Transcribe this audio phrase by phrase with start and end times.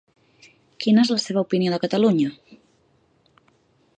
[0.85, 2.33] Quina és la seva opinió de Catalunya?